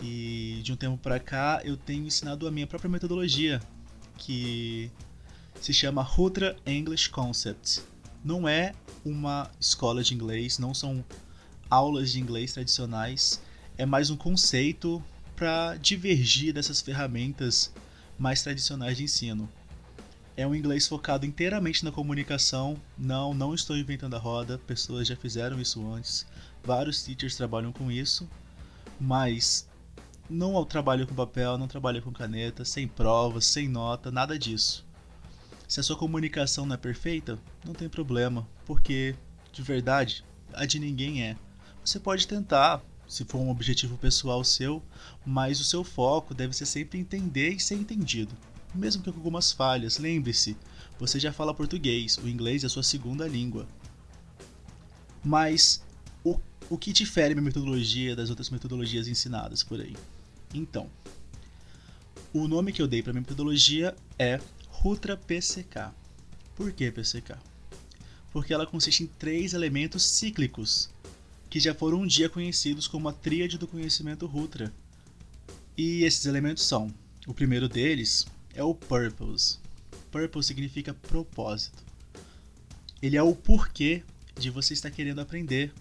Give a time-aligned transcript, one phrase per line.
[0.00, 3.60] E de um tempo para cá eu tenho ensinado a minha própria metodologia,
[4.16, 4.90] que
[5.60, 7.82] se chama Rutra English Concept.
[8.24, 8.72] Não é
[9.04, 11.04] uma escola de inglês, não são
[11.68, 13.42] aulas de inglês tradicionais,
[13.76, 15.04] é mais um conceito
[15.36, 17.70] para divergir dessas ferramentas
[18.22, 19.48] mais tradicionais de ensino.
[20.36, 22.76] É um inglês focado inteiramente na comunicação.
[22.96, 26.24] Não, não estou inventando a roda, pessoas já fizeram isso antes.
[26.62, 28.30] Vários teachers trabalham com isso,
[29.00, 29.68] mas
[30.30, 34.86] não trabalho com papel, não trabalho com caneta, sem provas, sem nota, nada disso.
[35.66, 39.16] Se a sua comunicação não é perfeita, não tem problema, porque
[39.52, 41.36] de verdade, a de ninguém é.
[41.84, 42.80] Você pode tentar,
[43.12, 44.82] se for um objetivo pessoal seu,
[45.24, 48.34] mas o seu foco deve ser sempre entender e ser entendido,
[48.74, 49.98] mesmo que com algumas falhas.
[49.98, 50.56] Lembre-se,
[50.98, 53.68] você já fala português, o inglês é a sua segunda língua.
[55.22, 55.84] Mas
[56.24, 56.40] o,
[56.70, 59.94] o que difere minha metodologia das outras metodologias ensinadas por aí?
[60.54, 60.88] Então,
[62.32, 64.40] o nome que eu dei para minha metodologia é
[64.70, 65.92] Rutra PCK.
[66.56, 67.36] Por que PCK?
[68.32, 70.88] Porque ela consiste em três elementos cíclicos
[71.52, 74.72] que já foram um dia conhecidos como a tríade do conhecimento Rutra.
[75.76, 76.90] E esses elementos são:
[77.26, 79.58] o primeiro deles é o purpose.
[80.10, 81.84] Purpose significa propósito.
[83.02, 84.02] Ele é o porquê
[84.34, 85.74] de você estar querendo aprender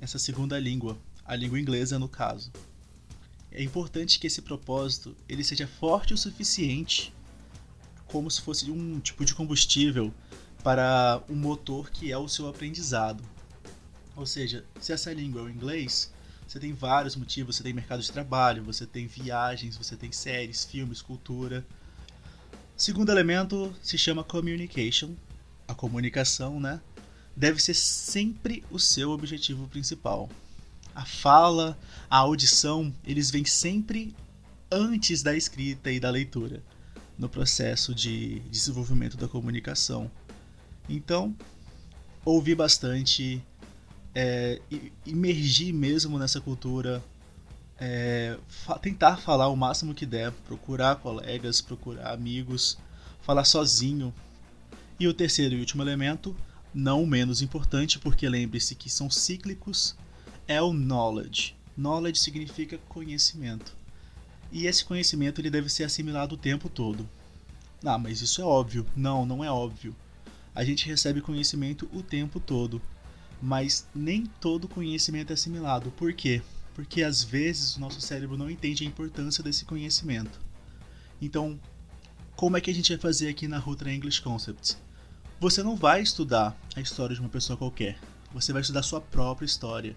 [0.00, 2.52] essa segunda língua, a língua inglesa no caso.
[3.50, 7.12] É importante que esse propósito ele seja forte o suficiente,
[8.06, 10.14] como se fosse um tipo de combustível
[10.62, 13.24] para um motor que é o seu aprendizado.
[14.16, 16.10] Ou seja, se essa língua é o inglês,
[16.48, 20.64] você tem vários motivos, você tem mercado de trabalho, você tem viagens, você tem séries,
[20.64, 21.64] filmes, cultura.
[22.74, 25.14] Segundo elemento se chama communication,
[25.68, 26.80] a comunicação, né?
[27.36, 30.30] Deve ser sempre o seu objetivo principal.
[30.94, 31.78] A fala,
[32.08, 34.16] a audição, eles vêm sempre
[34.70, 36.62] antes da escrita e da leitura,
[37.18, 40.10] no processo de desenvolvimento da comunicação.
[40.88, 41.36] Então,
[42.24, 43.42] ouvir bastante,
[44.18, 44.58] é,
[45.04, 47.04] imergir mesmo nessa cultura,
[47.78, 52.78] é, fa tentar falar o máximo que der, procurar colegas, procurar amigos,
[53.20, 54.14] falar sozinho.
[54.98, 56.34] E o terceiro e último elemento,
[56.72, 59.94] não menos importante, porque lembre-se que são cíclicos,
[60.48, 61.54] é o knowledge.
[61.76, 63.76] Knowledge significa conhecimento.
[64.50, 67.06] E esse conhecimento ele deve ser assimilado o tempo todo.
[67.84, 68.86] Ah, mas isso é óbvio.
[68.96, 69.94] Não, não é óbvio.
[70.54, 72.80] A gente recebe conhecimento o tempo todo
[73.40, 75.90] mas nem todo conhecimento é assimilado.
[75.92, 76.42] Por quê?
[76.74, 80.40] Porque às vezes o nosso cérebro não entende a importância desse conhecimento.
[81.20, 81.58] Então,
[82.34, 84.76] como é que a gente vai fazer aqui na Rutra English Concepts?
[85.40, 87.98] Você não vai estudar a história de uma pessoa qualquer,
[88.32, 89.96] você vai estudar sua própria história.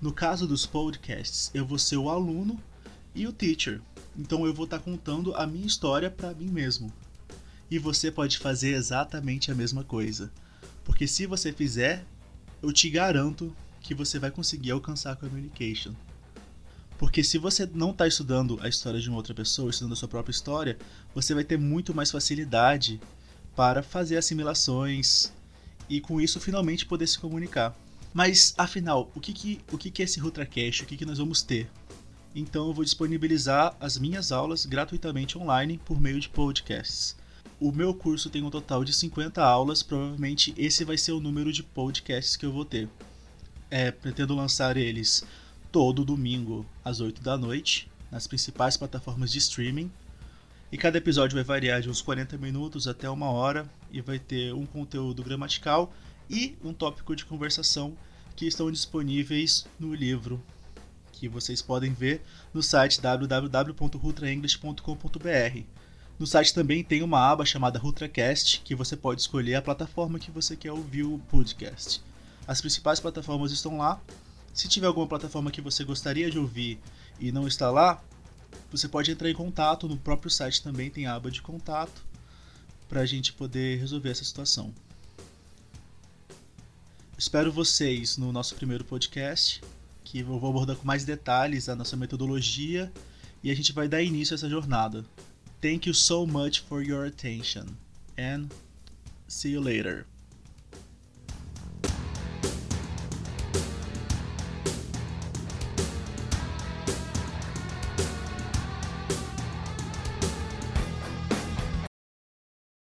[0.00, 2.62] No caso dos podcasts, eu vou ser o aluno
[3.14, 3.80] e o teacher.
[4.16, 6.92] Então eu vou estar contando a minha história para mim mesmo.
[7.70, 10.30] E você pode fazer exatamente a mesma coisa.
[10.84, 12.04] Porque se você fizer,
[12.64, 15.92] eu te garanto que você vai conseguir alcançar a communication.
[16.98, 20.08] Porque se você não está estudando a história de uma outra pessoa, estudando a sua
[20.08, 20.78] própria história,
[21.14, 22.98] você vai ter muito mais facilidade
[23.54, 25.30] para fazer assimilações
[25.90, 27.76] e com isso finalmente poder se comunicar.
[28.14, 30.84] Mas afinal, o que, que, o que, que é esse RutraCast?
[30.84, 31.68] O que, que nós vamos ter?
[32.34, 37.14] Então eu vou disponibilizar as minhas aulas gratuitamente online por meio de podcasts.
[37.60, 41.52] O meu curso tem um total de 50 aulas, provavelmente esse vai ser o número
[41.52, 42.88] de podcasts que eu vou ter.
[43.70, 45.24] É, pretendo lançar eles
[45.70, 49.90] todo domingo às 8 da noite, nas principais plataformas de streaming.
[50.70, 54.52] E cada episódio vai variar de uns 40 minutos até uma hora e vai ter
[54.52, 55.92] um conteúdo gramatical
[56.28, 57.96] e um tópico de conversação
[58.34, 60.42] que estão disponíveis no livro
[61.14, 62.20] que vocês podem ver
[62.52, 65.83] no site www.rutraenglish.com.br.
[66.16, 70.30] No site também tem uma aba chamada RutraCast, que você pode escolher a plataforma que
[70.30, 72.00] você quer ouvir o podcast.
[72.46, 74.00] As principais plataformas estão lá.
[74.52, 76.78] Se tiver alguma plataforma que você gostaria de ouvir
[77.18, 78.00] e não está lá,
[78.70, 79.88] você pode entrar em contato.
[79.88, 82.04] No próprio site também tem a aba de contato
[82.88, 84.72] para a gente poder resolver essa situação.
[87.18, 89.60] Espero vocês no nosso primeiro podcast,
[90.04, 92.92] que eu vou abordar com mais detalhes a nossa metodologia
[93.42, 95.04] e a gente vai dar início a essa jornada.
[95.64, 97.78] Thank you so much for your attention
[98.18, 98.52] and
[99.28, 100.04] see you later.